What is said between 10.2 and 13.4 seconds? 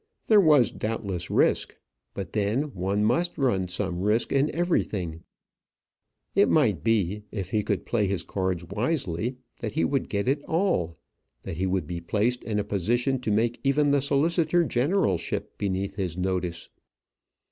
it all that he would be placed in a position to